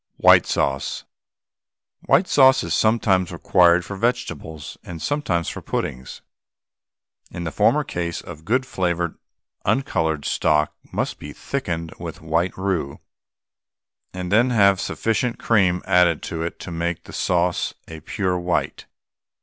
WHITE 0.17 0.47
SAUCE. 0.47 1.03
White 2.07 2.27
sauce 2.27 2.63
is 2.63 2.73
sometimes 2.73 3.31
required 3.31 3.85
for 3.85 3.95
vegetables 3.95 4.75
and 4.83 4.99
sometimes 4.99 5.47
for 5.47 5.61
puddings. 5.61 6.23
In 7.29 7.43
the 7.43 7.51
former 7.51 7.83
case 7.83 8.17
some 8.17 8.41
good 8.41 8.65
flavoured, 8.65 9.19
uncoloured 9.63 10.25
stock 10.25 10.73
must 10.91 11.19
be 11.19 11.33
thickened 11.33 11.93
with 11.99 12.19
white 12.19 12.57
roux, 12.57 12.99
and 14.11 14.31
then 14.31 14.49
have 14.49 14.81
sufficient 14.81 15.37
cream 15.37 15.83
added 15.85 16.23
to 16.23 16.41
it 16.41 16.57
to 16.61 16.71
make 16.71 17.03
the 17.03 17.13
sauce 17.13 17.75
a 17.87 17.99
pure 17.99 18.39
white. 18.39 18.87